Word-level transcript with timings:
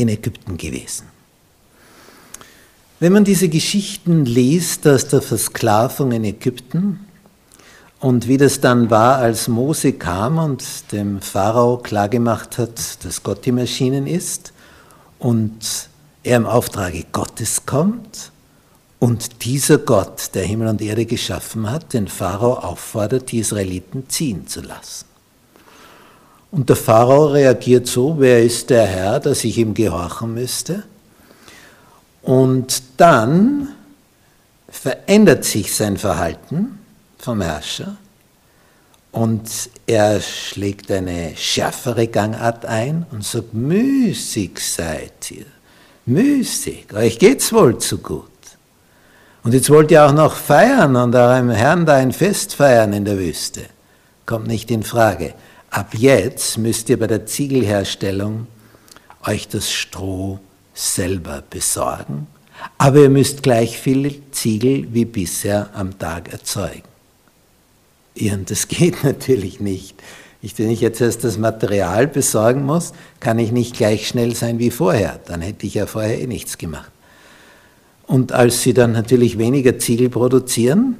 in 0.00 0.08
Ägypten 0.08 0.56
gewesen. 0.56 1.06
Wenn 2.98 3.12
man 3.12 3.24
diese 3.24 3.48
Geschichten 3.48 4.26
liest 4.26 4.86
aus 4.86 5.08
der 5.08 5.22
Versklavung 5.22 6.12
in 6.12 6.24
Ägypten 6.24 7.06
und 7.98 8.28
wie 8.28 8.36
das 8.36 8.60
dann 8.60 8.90
war, 8.90 9.16
als 9.16 9.48
Mose 9.48 9.94
kam 9.94 10.38
und 10.38 10.64
dem 10.92 11.20
Pharao 11.20 11.78
klargemacht 11.78 12.58
hat, 12.58 13.04
dass 13.04 13.22
Gott 13.22 13.46
ihm 13.46 13.58
erschienen 13.58 14.06
ist 14.06 14.52
und 15.18 15.88
er 16.22 16.36
im 16.36 16.46
Auftrage 16.46 17.06
Gottes 17.10 17.64
kommt 17.64 18.32
und 18.98 19.44
dieser 19.44 19.78
Gott, 19.78 20.34
der 20.34 20.44
Himmel 20.44 20.68
und 20.68 20.82
Erde 20.82 21.06
geschaffen 21.06 21.70
hat, 21.70 21.94
den 21.94 22.06
Pharao 22.06 22.52
auffordert, 22.52 23.32
die 23.32 23.38
Israeliten 23.38 24.10
ziehen 24.10 24.46
zu 24.46 24.60
lassen. 24.60 25.09
Und 26.50 26.68
der 26.68 26.76
Pharao 26.76 27.26
reagiert 27.26 27.86
so, 27.86 28.16
wer 28.18 28.42
ist 28.42 28.70
der 28.70 28.86
Herr, 28.86 29.20
dass 29.20 29.44
ich 29.44 29.58
ihm 29.58 29.74
gehorchen 29.74 30.34
müsste? 30.34 30.82
Und 32.22 32.82
dann 32.96 33.68
verändert 34.68 35.44
sich 35.44 35.74
sein 35.74 35.96
Verhalten 35.96 36.78
vom 37.18 37.40
Herrscher 37.40 37.96
und 39.12 39.42
er 39.86 40.20
schlägt 40.20 40.90
eine 40.90 41.36
schärfere 41.36 42.06
Gangart 42.06 42.64
ein 42.64 43.06
und 43.10 43.24
sagt, 43.24 43.54
müßig 43.54 44.58
seid 44.60 45.30
ihr, 45.30 45.46
müßig, 46.06 46.92
euch 46.94 47.18
geht's 47.18 47.52
wohl 47.52 47.78
zu 47.78 47.98
gut. 47.98 48.26
Und 49.42 49.54
jetzt 49.54 49.70
wollt 49.70 49.90
ihr 49.90 50.04
auch 50.04 50.12
noch 50.12 50.34
feiern 50.34 50.96
und 50.96 51.14
eurem 51.14 51.50
Herrn 51.50 51.86
da 51.86 51.94
ein 51.94 52.12
Fest 52.12 52.54
feiern 52.54 52.92
in 52.92 53.04
der 53.04 53.18
Wüste. 53.18 53.62
Kommt 54.26 54.46
nicht 54.46 54.70
in 54.70 54.82
Frage. 54.82 55.34
Ab 55.70 55.94
jetzt 55.96 56.58
müsst 56.58 56.88
ihr 56.88 56.98
bei 56.98 57.06
der 57.06 57.26
Ziegelherstellung 57.26 58.48
euch 59.24 59.46
das 59.46 59.70
Stroh 59.70 60.40
selber 60.74 61.42
besorgen, 61.48 62.26
aber 62.76 63.00
ihr 63.00 63.10
müsst 63.10 63.42
gleich 63.42 63.78
viel 63.78 64.20
Ziegel 64.32 64.92
wie 64.92 65.04
bisher 65.04 65.70
am 65.74 65.98
Tag 65.98 66.32
erzeugen. 66.32 66.82
Ja, 68.16 68.34
und 68.34 68.50
das 68.50 68.66
geht 68.68 69.04
natürlich 69.04 69.60
nicht. 69.60 69.96
Ich, 70.42 70.58
wenn 70.58 70.70
ich 70.70 70.80
jetzt 70.80 71.00
erst 71.00 71.22
das 71.22 71.38
Material 71.38 72.06
besorgen 72.08 72.64
muss, 72.64 72.92
kann 73.20 73.38
ich 73.38 73.52
nicht 73.52 73.76
gleich 73.76 74.08
schnell 74.08 74.34
sein 74.34 74.58
wie 74.58 74.70
vorher. 74.70 75.20
Dann 75.26 75.42
hätte 75.42 75.66
ich 75.66 75.74
ja 75.74 75.86
vorher 75.86 76.20
eh 76.20 76.26
nichts 76.26 76.56
gemacht. 76.56 76.90
Und 78.06 78.32
als 78.32 78.62
sie 78.62 78.74
dann 78.74 78.92
natürlich 78.92 79.38
weniger 79.38 79.78
Ziegel 79.78 80.08
produzieren, 80.08 80.96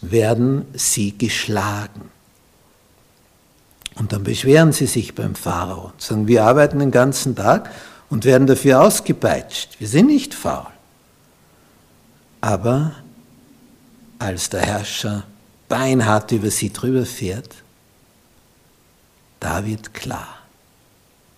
werden 0.00 0.64
sie 0.72 1.16
geschlagen. 1.16 2.13
Und 3.96 4.12
dann 4.12 4.24
beschweren 4.24 4.72
sie 4.72 4.86
sich 4.86 5.14
beim 5.14 5.34
Pharao 5.34 5.92
und 5.92 6.00
sagen, 6.00 6.26
wir 6.26 6.44
arbeiten 6.44 6.78
den 6.80 6.90
ganzen 6.90 7.36
Tag 7.36 7.70
und 8.10 8.24
werden 8.24 8.46
dafür 8.46 8.80
ausgepeitscht. 8.82 9.76
Wir 9.78 9.88
sind 9.88 10.06
nicht 10.06 10.34
faul. 10.34 10.66
Aber 12.40 12.92
als 14.18 14.50
der 14.50 14.60
Herrscher 14.62 15.24
beinhart 15.68 16.32
über 16.32 16.50
sie 16.50 16.72
drüber 16.72 17.06
fährt, 17.06 17.50
da 19.40 19.64
wird 19.64 19.94
klar, 19.94 20.38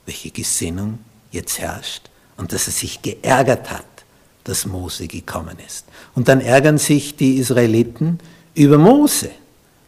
welche 0.05 0.31
Gesinnung 0.31 0.99
jetzt 1.31 1.59
herrscht 1.59 2.09
und 2.37 2.53
dass 2.53 2.67
er 2.67 2.73
sich 2.73 3.03
geärgert 3.03 3.71
hat, 3.71 3.85
dass 4.45 4.67
Mose 4.67 5.09
gekommen 5.09 5.57
ist. 5.67 5.87
Und 6.15 6.29
dann 6.29 6.41
ärgern 6.41 6.79
sich 6.79 7.17
die 7.17 7.37
Israeliten 7.37 8.21
über 8.55 8.79
Mose, 8.79 9.31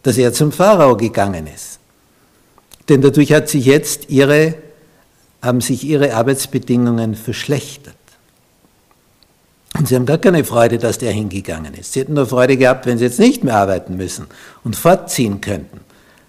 dass 0.03 0.19
er 0.19 0.33
zum 0.33 0.53
Pharao 0.53 0.97
gegangen 0.97 1.47
ist. 1.47 1.79
Denn 2.89 3.03
dadurch 3.03 3.33
hat 3.33 3.49
sich 3.49 3.67
jetzt 3.67 4.09
ihre, 4.09 4.55
haben 5.43 5.61
sich 5.61 5.85
ihre 5.85 6.15
Arbeitsbedingungen 6.15 7.15
verschlechtert. 7.15 7.95
Und 9.79 9.87
sie 9.87 9.95
haben 9.95 10.07
gar 10.07 10.19
keine 10.19 10.45
Freude, 10.45 10.79
dass 10.79 10.99
der 10.99 11.13
hingegangen 11.13 11.75
ist. 11.75 11.93
Sie 11.93 12.01
hätten 12.01 12.15
nur 12.15 12.27
Freude 12.27 12.57
gehabt, 12.57 12.87
wenn 12.87 12.99
sie 12.99 13.05
jetzt 13.05 13.21
nicht 13.21 13.45
mehr 13.45 13.57
arbeiten 13.57 13.97
müssen 13.97 14.27
und 14.65 14.75
fortziehen 14.75 15.41
könnten. 15.41 15.81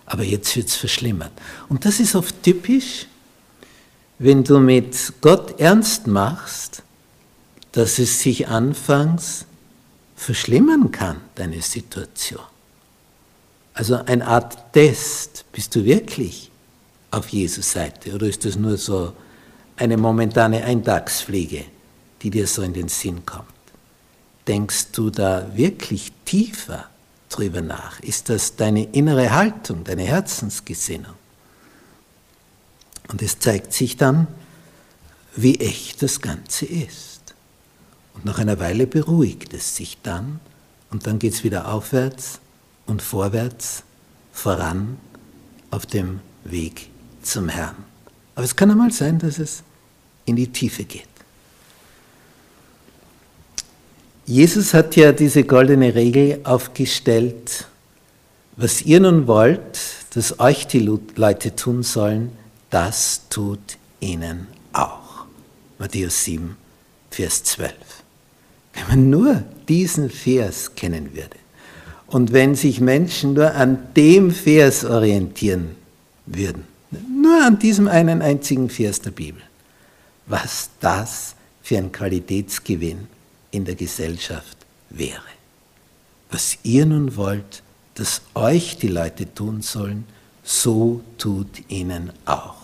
Aber 0.06 0.24
jetzt 0.24 0.56
wird 0.56 0.68
es 0.68 0.75
verschlimmert. 0.75 1.31
Und 1.68 1.86
das 1.86 2.00
ist 2.00 2.16
oft 2.16 2.44
typisch, 2.44 3.08
wenn 4.20 4.44
du 4.44 4.59
mit 4.59 5.14
Gott 5.22 5.59
ernst 5.59 6.08
machst, 6.08 6.84
dass 7.72 8.00
es 8.00 8.22
sich 8.22 8.47
anfangs 8.47 9.46
verschlimmern 10.16 10.91
kann, 10.91 11.18
deine 11.36 11.62
Situation. 11.62 12.41
Also 13.79 13.95
eine 13.95 14.28
Art 14.28 14.73
Test, 14.73 15.45
bist 15.53 15.73
du 15.73 15.85
wirklich 15.85 16.51
auf 17.12 17.29
Jesus 17.29 17.72
Seite? 17.72 18.13
Oder 18.13 18.28
ist 18.28 18.44
das 18.44 18.57
nur 18.57 18.75
so 18.75 19.13
eine 19.78 19.95
momentane 19.95 20.66
Eintagsfliege, 20.66 21.63
die 22.22 22.29
dir 22.29 22.45
so 22.45 22.62
in 22.62 22.73
den 22.73 22.90
Sinn 22.90 23.25
kommt? 23.25 23.47
Denkst 24.50 24.88
du 24.91 25.09
da 25.09 25.56
wirklich 25.56 26.12
tiefer 26.25 26.90
drüber 27.29 27.62
nach? 27.62 28.01
Ist 28.01 28.28
das 28.28 28.57
deine 28.57 28.84
innere 28.84 29.31
Haltung, 29.31 29.85
deine 29.85 30.03
Herzensgesinnung? 30.03 31.16
Und 33.07 33.22
es 33.22 33.40
zeigt 33.40 33.72
sich 33.72 33.96
dann, 33.96 34.28
wie 35.38 35.57
echt 35.61 36.01
das 36.01 36.19
Ganze 36.19 36.66
ist. 36.66 37.34
Und 38.13 38.25
nach 38.25 38.40
einer 38.40 38.59
Weile 38.59 38.88
beruhigt 38.88 39.53
es 39.53 39.78
sich 39.78 40.00
dann 40.03 40.41
und 40.91 41.07
dann 41.07 41.17
geht 41.17 41.34
es 41.34 41.46
wieder 41.46 41.72
aufwärts 41.72 42.41
und 42.90 43.02
vorwärts, 43.02 43.84
voran 44.32 44.98
auf 45.72 45.86
dem 45.86 46.20
Weg 46.44 46.90
zum 47.22 47.50
Herrn. 47.50 47.76
Aber 48.36 48.44
es 48.44 48.56
kann 48.56 48.72
einmal 48.72 48.92
sein, 48.92 49.20
dass 49.20 49.38
es 49.38 49.64
in 50.26 50.36
die 50.36 50.48
Tiefe 50.48 50.84
geht. 50.84 51.04
Jesus 54.26 54.74
hat 54.74 54.96
ja 54.96 55.12
diese 55.12 55.44
goldene 55.44 55.96
Regel 55.96 56.40
aufgestellt, 56.44 57.68
was 58.58 58.82
ihr 58.82 59.00
nun 59.00 59.28
wollt, 59.28 59.80
dass 60.14 60.40
euch 60.40 60.68
die 60.68 60.80
Leute 61.16 61.56
tun 61.56 61.84
sollen, 61.84 62.32
das 62.70 63.22
tut 63.30 63.78
ihnen 64.00 64.47
auch. 64.74 65.26
Matthäus 65.80 66.24
7, 66.26 66.56
Vers 67.09 67.44
12. 67.44 67.74
Wenn 68.74 68.88
man 68.88 69.09
nur 69.09 69.44
diesen 69.68 70.09
Vers 70.09 70.76
kennen 70.76 71.16
würde 71.16 71.38
und 72.09 72.34
wenn 72.34 72.56
sich 72.56 72.82
Menschen 72.82 73.34
nur 73.34 73.53
an 73.53 73.78
dem 73.96 74.32
Vers 74.32 74.84
orientieren 74.84 75.76
würden, 76.26 76.66
nur 76.91 77.46
an 77.46 77.59
diesem 77.59 77.88
einen 77.88 78.22
einzigen 78.22 78.70
Vers 78.70 79.02
der 79.02 79.11
Bibel. 79.11 79.41
Was 80.26 80.70
das 80.79 81.35
für 81.61 81.78
ein 81.78 81.91
Qualitätsgewinn 81.91 83.08
in 83.52 83.66
der 83.66 83.76
Gesellschaft 83.76 84.58
wäre. 84.90 85.22
Was 86.32 86.58
ihr 86.64 86.85
nun 86.85 87.16
wollt, 87.16 87.64
dass 87.96 88.22
euch 88.34 88.78
die 88.78 88.88
Leute 88.88 89.32
tun 89.34 89.61
sollen, 89.61 90.06
so 90.44 91.02
tut 91.17 91.70
ihnen 91.70 92.11
auch. 92.26 92.56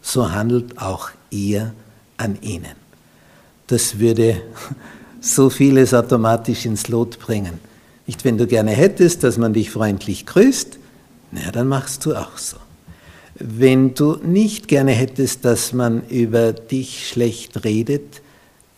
So 0.00 0.30
handelt 0.30 0.78
auch 0.78 1.10
ihr 1.30 1.74
an 2.16 2.38
ihnen. 2.40 2.76
Das 3.66 3.98
würde 3.98 4.42
so 5.20 5.50
vieles 5.50 5.92
automatisch 5.92 6.64
ins 6.64 6.88
Lot 6.88 7.18
bringen. 7.18 7.58
Nicht, 8.06 8.24
wenn 8.24 8.38
du 8.38 8.46
gerne 8.46 8.70
hättest, 8.70 9.24
dass 9.24 9.36
man 9.36 9.52
dich 9.52 9.70
freundlich 9.70 10.26
grüßt, 10.26 10.78
na, 11.32 11.50
dann 11.50 11.68
machst 11.68 12.06
du 12.06 12.14
auch 12.14 12.38
so. 12.38 12.56
Wenn 13.34 13.94
du 13.94 14.16
nicht 14.16 14.68
gerne 14.68 14.92
hättest, 14.92 15.44
dass 15.44 15.72
man 15.72 16.06
über 16.08 16.52
dich 16.52 17.08
schlecht 17.08 17.64
redet, 17.64 18.22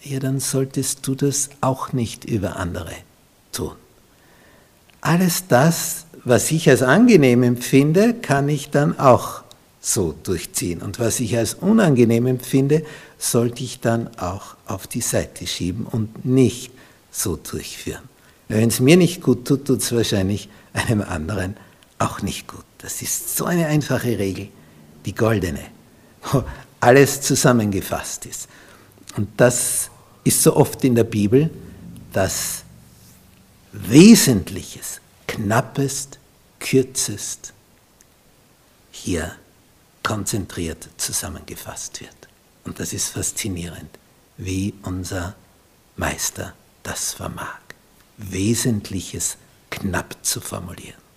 ja, 0.02 0.18
dann 0.18 0.40
solltest 0.40 1.06
du 1.06 1.14
das 1.14 1.50
auch 1.60 1.92
nicht 1.92 2.24
über 2.24 2.56
andere 2.56 2.94
tun. 3.52 3.72
Alles 5.00 5.46
das, 5.46 6.06
was 6.24 6.50
ich 6.50 6.68
als 6.68 6.82
angenehm 6.82 7.42
empfinde, 7.42 8.14
kann 8.14 8.48
ich 8.48 8.70
dann 8.70 8.98
auch 8.98 9.42
so 9.80 10.14
durchziehen. 10.22 10.82
Und 10.82 10.98
was 10.98 11.20
ich 11.20 11.36
als 11.36 11.54
unangenehm 11.54 12.26
empfinde, 12.26 12.84
sollte 13.16 13.62
ich 13.62 13.80
dann 13.80 14.08
auch 14.18 14.56
auf 14.66 14.86
die 14.86 15.00
Seite 15.00 15.46
schieben 15.46 15.86
und 15.86 16.24
nicht 16.24 16.72
so 17.10 17.36
durchführen. 17.36 18.02
Wenn 18.48 18.68
es 18.68 18.80
mir 18.80 18.96
nicht 18.96 19.22
gut 19.22 19.46
tut, 19.46 19.66
tut 19.66 19.80
es 19.80 19.92
wahrscheinlich 19.92 20.48
einem 20.72 21.02
anderen 21.02 21.56
auch 21.98 22.22
nicht 22.22 22.48
gut. 22.48 22.64
Das 22.78 23.02
ist 23.02 23.36
so 23.36 23.44
eine 23.44 23.66
einfache 23.66 24.18
Regel, 24.18 24.48
die 25.04 25.14
goldene, 25.14 25.62
wo 26.32 26.44
alles 26.80 27.20
zusammengefasst 27.20 28.26
ist. 28.26 28.48
Und 29.16 29.28
das 29.36 29.90
ist 30.24 30.42
so 30.42 30.56
oft 30.56 30.82
in 30.84 30.94
der 30.94 31.04
Bibel, 31.04 31.50
dass 32.12 32.62
Wesentliches, 33.72 35.00
Knappest, 35.26 36.18
Kürzest 36.58 37.52
hier 38.90 39.32
konzentriert 40.02 40.88
zusammengefasst 40.96 42.00
wird. 42.00 42.16
Und 42.64 42.80
das 42.80 42.92
ist 42.92 43.10
faszinierend, 43.10 43.90
wie 44.36 44.74
unser 44.82 45.34
Meister 45.96 46.54
das 46.82 47.12
vermag, 47.12 47.60
Wesentliches 48.18 49.38
knapp 49.70 50.16
zu 50.22 50.40
formulieren. 50.40 51.07